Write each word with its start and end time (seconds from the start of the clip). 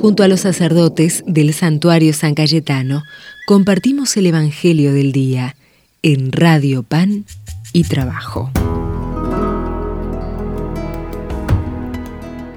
Junto 0.00 0.22
a 0.22 0.28
los 0.28 0.40
sacerdotes 0.40 1.24
del 1.26 1.52
santuario 1.52 2.12
San 2.12 2.36
Cayetano, 2.36 3.02
compartimos 3.48 4.16
el 4.16 4.26
Evangelio 4.26 4.92
del 4.92 5.10
Día 5.10 5.56
en 6.02 6.30
Radio 6.30 6.84
Pan 6.84 7.24
y 7.72 7.82
Trabajo. 7.82 8.48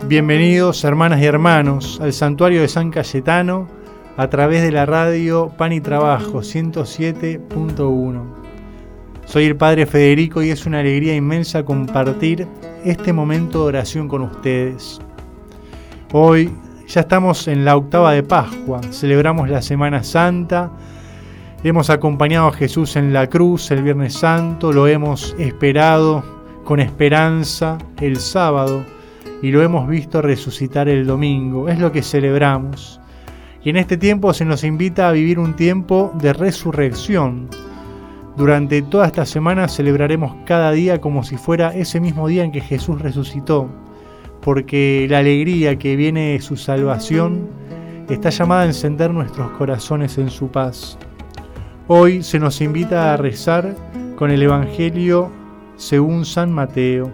Bienvenidos 0.07 0.83
hermanas 0.83 1.19
y 1.19 1.25
hermanos 1.25 1.99
al 1.99 2.13
santuario 2.13 2.61
de 2.61 2.67
San 2.67 2.91
Cayetano 2.91 3.67
a 4.17 4.29
través 4.29 4.61
de 4.61 4.71
la 4.71 4.85
radio 4.85 5.51
Pan 5.57 5.73
y 5.73 5.81
Trabajo 5.81 6.41
107.1. 6.41 8.23
Soy 9.25 9.45
el 9.45 9.55
Padre 9.55 9.87
Federico 9.87 10.43
y 10.43 10.51
es 10.51 10.67
una 10.67 10.81
alegría 10.81 11.15
inmensa 11.15 11.65
compartir 11.65 12.47
este 12.85 13.11
momento 13.11 13.63
de 13.63 13.65
oración 13.65 14.07
con 14.07 14.21
ustedes. 14.21 15.01
Hoy 16.11 16.51
ya 16.93 17.01
estamos 17.01 17.47
en 17.47 17.63
la 17.63 17.77
octava 17.77 18.11
de 18.11 18.21
Pascua, 18.21 18.81
celebramos 18.91 19.47
la 19.47 19.61
Semana 19.61 20.03
Santa, 20.03 20.69
hemos 21.63 21.89
acompañado 21.89 22.47
a 22.49 22.51
Jesús 22.51 22.97
en 22.97 23.13
la 23.13 23.27
cruz 23.27 23.71
el 23.71 23.81
Viernes 23.81 24.13
Santo, 24.13 24.73
lo 24.73 24.87
hemos 24.87 25.33
esperado 25.39 26.21
con 26.65 26.81
esperanza 26.81 27.77
el 28.01 28.17
sábado 28.17 28.83
y 29.41 29.51
lo 29.51 29.61
hemos 29.61 29.87
visto 29.87 30.21
resucitar 30.21 30.89
el 30.89 31.07
domingo, 31.07 31.69
es 31.69 31.79
lo 31.79 31.93
que 31.93 32.03
celebramos. 32.03 32.99
Y 33.63 33.69
en 33.69 33.77
este 33.77 33.95
tiempo 33.95 34.33
se 34.33 34.43
nos 34.43 34.65
invita 34.65 35.07
a 35.07 35.13
vivir 35.13 35.39
un 35.39 35.55
tiempo 35.55 36.11
de 36.15 36.33
resurrección. 36.33 37.47
Durante 38.35 38.81
toda 38.81 39.07
esta 39.07 39.25
semana 39.25 39.69
celebraremos 39.69 40.35
cada 40.45 40.71
día 40.73 40.99
como 40.99 41.23
si 41.23 41.37
fuera 41.37 41.73
ese 41.73 42.01
mismo 42.01 42.27
día 42.27 42.43
en 42.43 42.51
que 42.51 42.59
Jesús 42.59 43.01
resucitó 43.01 43.69
porque 44.41 45.07
la 45.09 45.19
alegría 45.19 45.77
que 45.77 45.95
viene 45.95 46.33
de 46.33 46.41
su 46.41 46.57
salvación 46.57 47.47
está 48.09 48.29
llamada 48.29 48.63
a 48.63 48.65
encender 48.65 49.11
nuestros 49.11 49.51
corazones 49.51 50.17
en 50.17 50.29
su 50.29 50.49
paz. 50.49 50.97
Hoy 51.87 52.23
se 52.23 52.39
nos 52.39 52.61
invita 52.61 53.13
a 53.13 53.17
rezar 53.17 53.75
con 54.15 54.31
el 54.31 54.41
Evangelio 54.41 55.29
según 55.75 56.25
San 56.25 56.51
Mateo. 56.51 57.11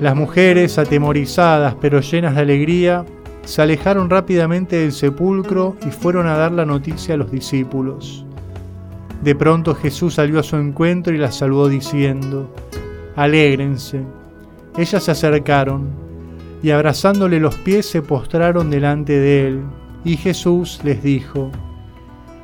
Las 0.00 0.16
mujeres, 0.16 0.78
atemorizadas 0.78 1.76
pero 1.80 2.00
llenas 2.00 2.34
de 2.34 2.40
alegría, 2.40 3.04
se 3.44 3.62
alejaron 3.62 4.10
rápidamente 4.10 4.76
del 4.76 4.92
sepulcro 4.92 5.76
y 5.86 5.90
fueron 5.90 6.26
a 6.26 6.36
dar 6.36 6.52
la 6.52 6.64
noticia 6.64 7.14
a 7.14 7.18
los 7.18 7.30
discípulos. 7.30 8.24
De 9.22 9.34
pronto 9.34 9.74
Jesús 9.74 10.14
salió 10.14 10.40
a 10.40 10.42
su 10.42 10.56
encuentro 10.56 11.14
y 11.14 11.18
las 11.18 11.36
saludó 11.36 11.68
diciendo, 11.68 12.50
Alégrense. 13.16 14.02
Ellas 14.76 15.04
se 15.04 15.12
acercaron 15.12 15.88
y 16.62 16.70
abrazándole 16.70 17.38
los 17.38 17.54
pies 17.56 17.86
se 17.86 18.02
postraron 18.02 18.70
delante 18.70 19.12
de 19.12 19.46
él. 19.46 19.62
Y 20.04 20.16
Jesús 20.16 20.80
les 20.82 21.02
dijo, 21.02 21.50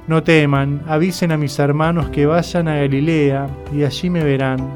No 0.07 0.23
teman, 0.23 0.83
avisen 0.87 1.33
a 1.33 1.37
mis 1.37 1.59
hermanos 1.59 2.11
que 2.11 2.27
vayan 2.27 2.69
a 2.69 2.77
Galilea 2.77 3.49
y 3.75 3.83
allí 3.83 4.11
me 4.11 4.23
verán. 4.23 4.73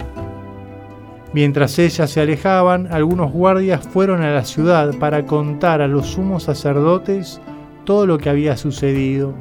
Mientras 1.32 1.78
ellas 1.78 2.10
se 2.10 2.20
alejaban, 2.20 2.88
algunos 2.90 3.32
guardias 3.32 3.86
fueron 3.86 4.22
a 4.22 4.32
la 4.32 4.44
ciudad 4.44 4.92
para 4.98 5.24
contar 5.26 5.80
a 5.80 5.88
los 5.88 6.06
sumos 6.06 6.44
sacerdotes 6.44 7.40
todo 7.84 8.06
lo 8.06 8.18
que 8.18 8.30
había 8.30 8.56
sucedido. 8.56 9.32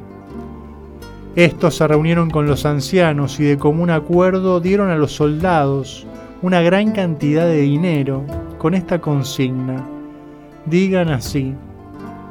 Estos 1.34 1.76
se 1.76 1.88
reunieron 1.88 2.30
con 2.30 2.46
los 2.46 2.64
ancianos 2.64 3.40
y 3.40 3.44
de 3.44 3.58
común 3.58 3.90
acuerdo 3.90 4.60
dieron 4.60 4.90
a 4.90 4.96
los 4.96 5.12
soldados 5.12 6.06
una 6.44 6.60
gran 6.60 6.92
cantidad 6.92 7.46
de 7.46 7.62
dinero 7.62 8.22
con 8.58 8.74
esta 8.74 9.00
consigna. 9.00 9.82
Digan 10.66 11.08
así, 11.08 11.54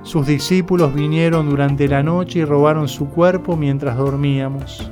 sus 0.03 0.27
discípulos 0.27 0.93
vinieron 0.93 1.49
durante 1.49 1.87
la 1.87 2.03
noche 2.03 2.37
y 2.37 2.45
robaron 2.45 2.87
su 2.87 3.09
cuerpo 3.09 3.57
mientras 3.57 3.97
dormíamos. 3.97 4.91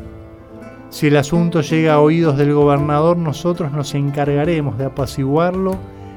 Si 0.90 1.06
el 1.06 1.18
asunto 1.18 1.62
llega 1.62 1.94
a 1.94 2.00
oídos 2.00 2.36
del 2.36 2.56
gobernador, 2.56 3.16
nosotros 3.16 3.72
nos 3.72 3.94
encargaremos 3.94 4.80
de 4.80 4.86
apaciguarlo 4.86 5.76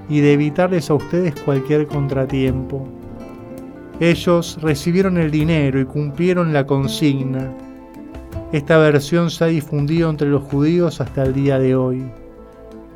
y 0.09 0.21
de 0.21 0.33
evitarles 0.33 0.89
a 0.89 0.95
ustedes 0.95 1.39
cualquier 1.43 1.87
contratiempo. 1.87 2.89
Ellos 4.01 4.59
recibieron 4.63 5.19
el 5.19 5.31
dinero 5.31 5.79
y 5.79 5.85
cumplieron 5.85 6.55
la 6.55 6.67
consigna. 6.67 7.53
Esta 8.51 8.79
versión 8.79 9.29
se 9.29 9.45
ha 9.45 9.49
difundido 9.49 10.09
entre 10.09 10.29
los 10.29 10.45
judíos 10.45 11.03
hasta 11.03 11.25
el 11.25 11.35
día 11.35 11.59
de 11.59 11.77
hoy. 11.77 12.03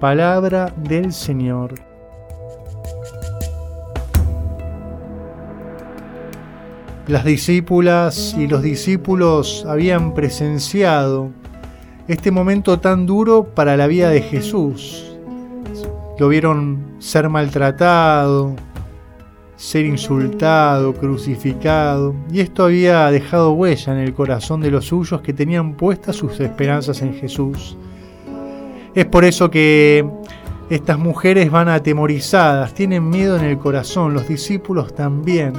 Palabra 0.01 0.73
del 0.77 1.13
Señor. 1.13 1.75
Las 7.09 7.25
discípulas 7.25 8.37
y 8.39 8.47
los 8.47 8.63
discípulos 8.63 9.67
habían 9.67 10.15
presenciado 10.15 11.31
este 12.07 12.31
momento 12.31 12.79
tan 12.79 13.07
duro 13.07 13.43
para 13.57 13.77
la 13.77 13.89
vida 13.89 14.11
de 14.11 14.23
Jesús. 14.23 15.17
Lo 16.17 16.29
vieron 16.29 16.95
ser 17.01 17.29
maltratado, 17.29 18.55
ser 19.57 19.85
insultado, 19.85 20.95
crucificado, 20.95 22.15
y 22.31 22.39
esto 22.39 22.67
había 22.67 23.11
dejado 23.11 23.51
huella 23.51 23.95
en 23.95 23.99
el 23.99 24.15
corazón 24.15 24.61
de 24.61 24.71
los 24.71 24.85
suyos 24.85 25.23
que 25.23 25.33
tenían 25.33 25.75
puestas 25.75 26.15
sus 26.15 26.39
esperanzas 26.39 27.03
en 27.03 27.15
Jesús. 27.15 27.77
Es 28.95 29.07
por 29.07 29.25
eso 29.25 29.51
que 29.51 30.05
estas 30.71 30.99
mujeres 30.99 31.51
van 31.51 31.69
atemorizadas, 31.69 32.75
tienen 32.75 33.09
miedo 33.09 33.37
en 33.37 33.45
el 33.45 33.59
corazón, 33.59 34.15
los 34.15 34.29
discípulos 34.29 34.95
también, 34.95 35.53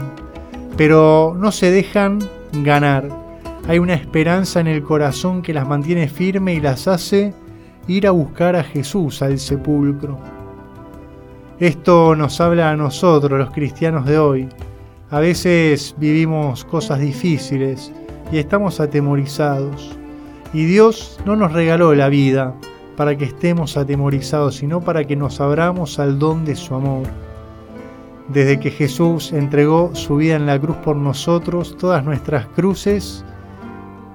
pero 0.78 1.36
no 1.38 1.52
se 1.52 1.72
dejan 1.72 2.20
ganar. 2.64 3.10
Hay 3.68 3.80
una 3.80 3.94
esperanza 3.94 4.60
en 4.60 4.68
el 4.68 4.84
corazón 4.84 5.42
que 5.42 5.54
las 5.54 5.68
mantiene 5.68 6.08
firme 6.08 6.54
y 6.54 6.60
las 6.60 6.88
hace 6.88 7.34
ir 7.88 8.08
a 8.08 8.12
buscar 8.12 8.56
a 8.56 8.64
Jesús 8.64 9.22
al 9.22 9.40
sepulcro. 9.40 10.20
Esto 11.60 12.16
nos 12.16 12.40
habla 12.40 12.72
a 12.72 12.76
nosotros, 12.76 13.38
los 13.38 13.52
cristianos 13.52 14.06
de 14.06 14.18
hoy. 14.18 14.50
A 15.12 15.20
veces 15.20 15.96
vivimos 15.98 16.64
cosas 16.66 17.00
difíciles 17.00 17.92
y 18.32 18.38
estamos 18.38 18.80
atemorizados. 18.80 19.98
Y 20.54 20.66
Dios 20.66 21.20
no 21.26 21.36
nos 21.36 21.52
regaló 21.52 21.94
la 21.96 22.10
vida, 22.10 22.56
para 23.00 23.18
que 23.18 23.24
estemos 23.24 23.78
atemorizados, 23.78 24.58
sino 24.58 24.82
para 24.82 25.06
que 25.06 25.16
nos 25.16 25.40
abramos 25.40 26.00
al 26.00 26.20
don 26.20 26.44
de 26.44 26.58
su 26.58 26.76
amor. 26.76 27.08
Desde 28.28 28.60
que 28.60 28.72
Jesús 28.72 29.32
entregó 29.32 29.96
su 29.96 30.18
vida 30.18 30.36
en 30.36 30.46
la 30.46 30.60
cruz 30.60 30.76
por 30.84 30.98
nosotros, 30.98 31.78
todas 31.78 32.04
nuestras 32.04 32.48
cruces 32.48 33.24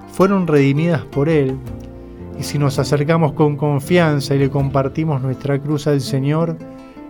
fueron 0.09 0.45
redimidas 0.45 1.01
por 1.01 1.29
Él. 1.29 1.57
Y 2.39 2.43
si 2.43 2.59
nos 2.59 2.77
acercamos 2.77 3.33
con 3.33 3.57
confianza 3.57 4.35
y 4.35 4.37
le 4.37 4.51
compartimos 4.51 5.19
nuestra 5.19 5.57
cruz 5.57 5.87
al 5.87 5.99
Señor, 5.99 6.55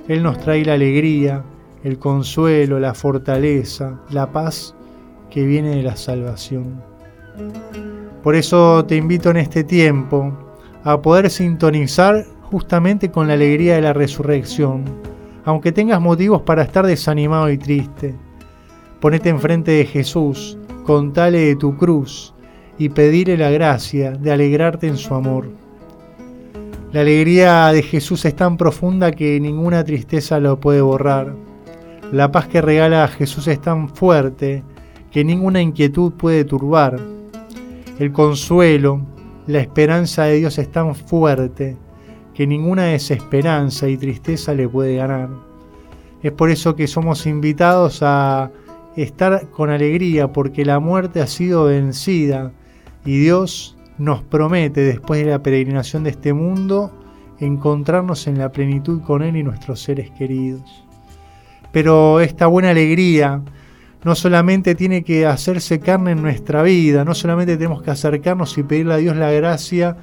Él 0.08 0.24
nos 0.24 0.40
trae 0.40 0.64
la 0.64 0.76
alegría, 0.76 1.44
el 1.84 2.00
consuelo, 2.00 2.80
la 2.80 2.94
fortaleza, 2.94 4.00
la 4.12 4.32
paz 4.32 4.74
que 5.30 5.46
viene 5.46 5.76
de 5.76 5.84
la 5.84 5.98
salvación. 5.98 6.82
Por 8.24 8.34
eso 8.34 8.86
te 8.86 8.96
invito 8.96 9.30
en 9.32 9.36
este 9.36 9.66
tiempo 9.66 10.45
a 10.86 11.02
poder 11.02 11.32
sintonizar 11.32 12.26
justamente 12.44 13.10
con 13.10 13.28
la 13.28 13.34
alegría 13.34 13.76
de 13.76 13.82
la 13.82 13.94
resurrección, 13.94 14.86
aunque 15.44 15.72
tengas 15.72 16.00
motivos 16.00 16.44
para 16.44 16.62
estar 16.62 16.86
desanimado 16.86 17.50
y 17.50 17.58
triste. 17.58 18.14
Ponete 19.02 19.30
enfrente 19.30 19.72
de 19.72 19.86
Jesús, 19.86 20.60
contale 20.84 21.40
de 21.40 21.56
tu 21.56 21.76
cruz 21.76 22.36
y 22.78 22.90
pedirle 22.90 23.36
la 23.36 23.50
gracia 23.50 24.12
de 24.12 24.32
alegrarte 24.32 24.86
en 24.88 24.98
su 24.98 25.16
amor. 25.16 25.50
La 26.92 27.02
alegría 27.02 27.72
de 27.74 27.82
Jesús 27.82 28.24
es 28.26 28.36
tan 28.36 28.56
profunda 28.56 29.12
que 29.12 29.40
ninguna 29.40 29.84
tristeza 29.84 30.40
lo 30.40 30.60
puede 30.60 30.82
borrar. 30.82 31.34
La 32.12 32.32
paz 32.32 32.48
que 32.48 32.62
regala 32.62 33.04
a 33.04 33.08
Jesús 33.08 33.48
es 33.48 33.60
tan 33.60 33.90
fuerte 33.90 34.64
que 35.10 35.24
ninguna 35.24 35.62
inquietud 35.62 36.14
puede 36.14 36.46
turbar. 36.46 37.00
El 37.98 38.12
consuelo, 38.12 39.02
la 39.48 39.60
esperanza 39.60 40.24
de 40.24 40.38
Dios 40.38 40.58
es 40.58 40.72
tan 40.72 40.96
fuerte 40.96 41.78
que 42.34 42.48
ninguna 42.48 42.86
desesperanza 42.86 43.88
y 43.88 43.98
tristeza 43.98 44.54
le 44.54 44.68
puede 44.68 44.98
ganar. 44.98 45.30
Es 46.22 46.32
por 46.32 46.50
eso 46.50 46.76
que 46.76 46.88
somos 46.88 47.26
invitados 47.28 48.02
a 48.02 48.52
estar 48.96 49.50
con 49.52 49.70
alegría 49.70 50.32
porque 50.32 50.66
la 50.66 50.80
muerte 50.80 51.22
ha 51.22 51.28
sido 51.28 51.66
vencida 51.66 52.52
y 53.06 53.20
Dios 53.20 53.78
nos 53.98 54.24
promete 54.24 54.82
después 54.82 55.24
de 55.24 55.32
la 55.32 55.44
peregrinación 55.44 56.04
de 56.04 56.10
este 56.10 56.34
mundo 56.34 56.92
encontrarnos 57.40 58.28
en 58.28 58.38
la 58.38 58.52
plenitud 58.52 59.02
con 59.02 59.22
Él 59.22 59.38
y 59.38 59.44
nuestros 59.44 59.82
seres 59.82 60.10
queridos. 60.12 60.84
Pero 61.72 62.20
esta 62.22 62.48
buena 62.48 62.72
alegría 62.72 63.42
no 64.06 64.14
solamente 64.14 64.76
tiene 64.76 65.04
que 65.04 65.26
hacerse 65.26 65.80
carne 65.80 66.12
en 66.12 66.22
nuestra 66.22 66.62
vida, 66.62 67.04
no 67.04 67.16
solamente 67.16 67.58
tenemos 67.58 67.82
que 67.82 67.90
acercarnos 67.90 68.56
y 68.60 68.62
pedirle 68.62 68.94
a 68.94 68.98
Dios 68.98 69.18
la 69.18 69.32
gracia 69.32 69.98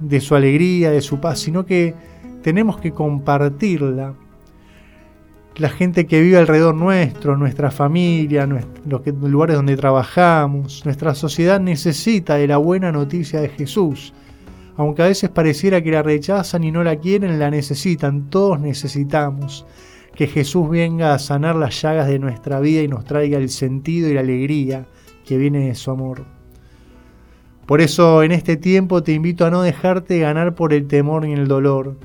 de 0.00 0.20
su 0.20 0.34
alegría, 0.34 0.90
de 0.90 1.00
su 1.00 1.20
paz, 1.20 1.38
sino 1.38 1.64
que 1.64 1.94
tenemos 2.42 2.78
que 2.80 2.90
compartirla. 2.90 4.14
la 5.56 5.68
gente 5.68 6.06
que 6.06 6.20
vive 6.20 6.38
alrededor 6.38 6.74
nuestro, 6.74 7.36
nuestra 7.36 7.70
familia, 7.70 8.48
los 8.86 9.02
lugares 9.06 9.54
donde 9.54 9.76
trabajamos, 9.76 10.84
nuestra 10.84 11.14
sociedad 11.14 11.60
necesita 11.60 12.34
de 12.34 12.48
la 12.48 12.56
buena 12.56 12.90
noticia 12.90 13.40
de 13.40 13.50
Jesús. 13.50 14.12
Aunque 14.76 15.02
a 15.02 15.06
veces 15.06 15.30
pareciera 15.30 15.82
que 15.82 15.92
la 15.92 16.02
rechazan 16.02 16.64
y 16.64 16.72
no 16.72 16.82
la 16.82 16.96
quieren, 16.96 17.38
la 17.38 17.50
necesitan, 17.50 18.28
todos 18.28 18.58
necesitamos 18.58 19.66
que 20.14 20.26
Jesús 20.26 20.68
venga 20.68 21.14
a 21.14 21.18
sanar 21.18 21.56
las 21.56 21.80
llagas 21.80 22.08
de 22.08 22.18
nuestra 22.18 22.60
vida 22.60 22.82
y 22.82 22.88
nos 22.88 23.04
traiga 23.04 23.38
el 23.38 23.48
sentido 23.48 24.08
y 24.08 24.14
la 24.14 24.20
alegría 24.20 24.86
que 25.24 25.38
viene 25.38 25.66
de 25.68 25.74
su 25.74 25.90
amor. 25.90 26.24
Por 27.66 27.80
eso 27.80 28.22
en 28.22 28.32
este 28.32 28.56
tiempo 28.56 29.02
te 29.02 29.12
invito 29.12 29.46
a 29.46 29.50
no 29.50 29.62
dejarte 29.62 30.18
ganar 30.18 30.54
por 30.54 30.72
el 30.72 30.88
temor 30.88 31.24
ni 31.24 31.34
el 31.34 31.46
dolor. 31.46 31.96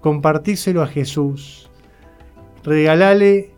Compartíselo 0.00 0.82
a 0.82 0.88
Jesús. 0.88 1.70
Regalale 2.64 3.52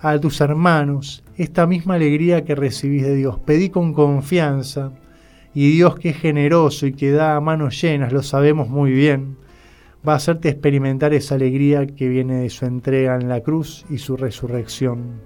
a 0.00 0.18
tus 0.18 0.40
hermanos 0.40 1.24
esta 1.36 1.66
misma 1.66 1.94
alegría 1.94 2.44
que 2.44 2.54
recibís 2.54 3.02
de 3.02 3.16
Dios. 3.16 3.38
Pedí 3.40 3.70
con 3.70 3.92
confianza 3.92 4.92
y 5.52 5.72
Dios 5.72 5.98
que 5.98 6.10
es 6.10 6.16
generoso 6.16 6.86
y 6.86 6.92
que 6.92 7.10
da 7.10 7.34
a 7.34 7.40
manos 7.40 7.80
llenas, 7.80 8.12
lo 8.12 8.22
sabemos 8.22 8.68
muy 8.68 8.92
bien 8.92 9.39
va 10.06 10.14
a 10.14 10.16
hacerte 10.16 10.48
experimentar 10.48 11.12
esa 11.12 11.34
alegría 11.34 11.86
que 11.86 12.08
viene 12.08 12.36
de 12.36 12.50
su 12.50 12.64
entrega 12.64 13.16
en 13.16 13.28
la 13.28 13.40
cruz 13.40 13.84
y 13.90 13.98
su 13.98 14.16
resurrección. 14.16 15.20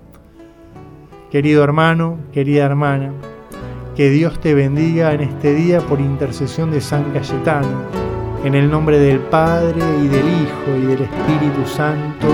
Querido 1.31 1.65
hermano, 1.65 2.19
querida 2.33 2.65
hermana, 2.65 3.13
que 3.97 4.11
Dios 4.11 4.41
te 4.41 4.55
bendiga 4.55 5.13
en 5.13 5.21
este 5.21 5.55
día 5.55 5.81
por 5.81 6.01
intercesión 6.01 6.71
de 6.71 6.81
San 6.81 7.13
Cayetano, 7.13 7.83
en 8.45 8.55
el 8.55 8.71
nombre 8.71 8.99
del 8.99 9.21
Padre 9.21 9.81
y 10.03 10.09
del 10.09 10.27
Hijo 10.27 10.77
y 10.77 10.87
del 10.87 11.03
Espíritu 11.03 11.67
Santo. 11.67 12.27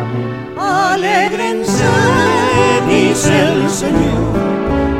Amén. 0.00 0.58
Alegrense, 0.58 1.84
dice 2.88 3.52
el 3.52 3.68
Señor, 3.68 4.34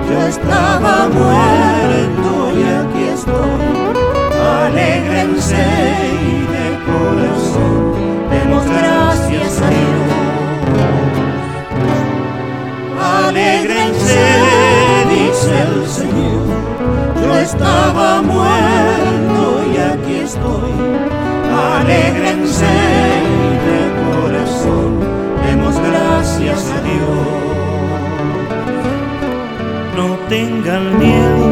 yo 0.09 0.27
estaba 0.27 1.09
muerto 1.09 2.53
y 2.57 2.63
aquí 2.63 3.05
estoy. 3.09 3.73
Alegrense 4.65 6.12
demos 8.31 8.65
gracias 8.67 9.61
a 9.61 9.69
Dios. 9.71 9.93
Alégrense, 13.27 14.21
dice 15.11 15.53
el 15.69 15.89
Señor, 15.89 16.47
yo 17.23 17.37
estaba 17.39 18.23
muerto 18.23 19.63
y 19.73 19.77
aquí 19.79 20.15
estoy. 20.25 20.73
Alégrense 21.79 22.75
de 23.67 23.81
corazón, 24.05 25.01
demos 25.45 25.75
gracias 25.79 26.71
a 26.71 26.81
Dios. 26.83 27.43
No 29.97 30.17
tengan 30.29 30.99
miedo, 30.99 31.47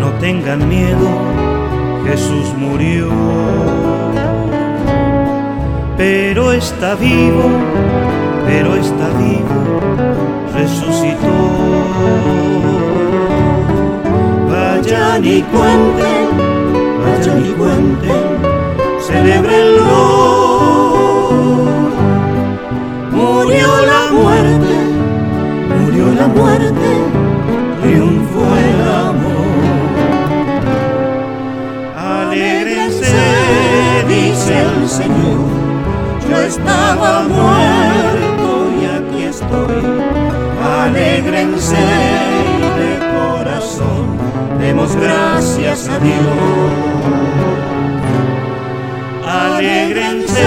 no 0.00 0.08
tengan 0.20 0.68
miedo, 0.68 1.08
Jesús 2.06 2.54
murió 2.56 3.08
pero 6.00 6.50
está 6.52 6.94
vivo, 6.94 7.44
pero 8.46 8.74
está 8.74 9.06
vivo, 9.18 9.60
resucitó. 10.54 11.36
Vayan 14.48 15.22
y 15.22 15.42
cuenten, 15.42 16.24
vayan 17.04 17.44
y 17.44 17.50
cuenten, 17.50 18.24
celebrenlo. 18.98 20.00
Murió 23.12 23.68
la 23.92 24.02
muerte, 24.10 24.76
murió 25.80 26.06
la 26.14 26.28
muerte, 26.28 26.90
triunfó 27.82 28.46
el 28.56 28.80
amor. 29.04 29.50
Alégrense, 31.94 33.12
dice 34.08 34.62
el 34.62 34.88
Señor 34.88 35.29
yo 36.30 36.40
estaba 36.42 37.22
muerto 37.22 38.70
y 38.80 38.84
aquí 38.86 39.24
estoy. 39.24 39.82
Alegrense 40.82 41.76
de 42.80 42.92
corazón, 43.16 44.16
demos 44.60 44.94
gracias 44.96 45.88
a 45.88 45.98
Dios. 45.98 46.70
Alegrense, 49.26 50.46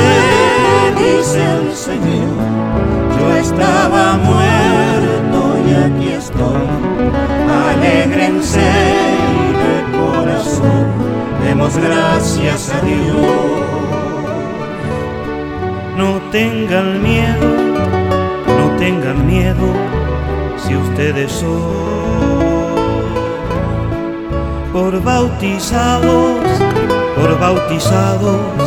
dice 0.97 1.41
el 1.57 1.73
Señor, 1.73 2.33
yo 3.17 3.35
estaba 3.37 4.17
muerto 4.17 5.39
y 5.67 5.73
aquí 5.85 6.09
estoy. 6.13 6.67
Alegrense 7.69 8.69
de 9.63 9.75
corazón, 9.97 10.85
demos 11.43 11.77
gracias 11.77 12.71
a 12.73 12.79
Dios 12.85 13.52
tengan 16.33 17.03
miedo, 17.03 17.47
no 18.47 18.75
tengan 18.79 19.27
miedo 19.27 19.67
si 20.57 20.75
ustedes 20.75 21.31
son 21.31 22.73
por 24.73 24.99
bautizados, 25.03 26.39
por 27.15 27.39
bautizados, 27.39 28.57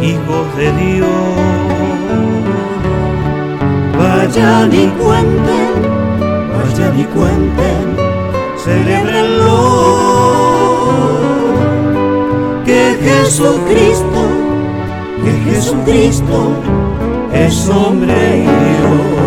hijos 0.00 0.56
de 0.56 0.72
Dios. 0.80 1.08
Vayan 3.98 4.72
y 4.72 4.86
cuenten, 5.02 5.72
vayan 6.54 7.00
y 7.00 7.04
cuenten, 7.06 7.96
celebrenlo 8.56 9.56
que 12.64 12.96
Jesucristo 13.02 14.52
que 15.24 15.32
Jesucristo 15.50 16.81
es 17.32 17.68
hombre 17.68 18.38
y 18.38 18.42
Dios. 18.42 19.22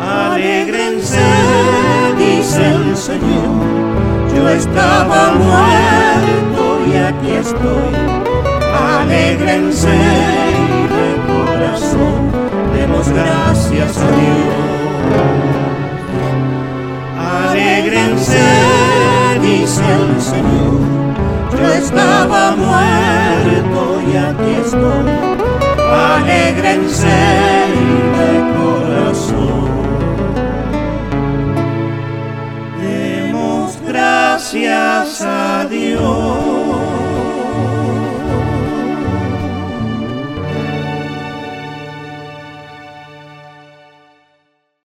Alégrense, 0.00 1.20
dice 2.18 2.66
el 2.66 2.96
Señor, 2.96 3.64
yo 4.34 4.48
estaba 4.48 5.32
muerto 5.32 6.80
y 6.86 6.96
aquí 6.96 7.30
estoy. 7.32 7.94
Alégrense 9.00 9.98